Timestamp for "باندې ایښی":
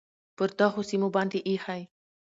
1.15-1.81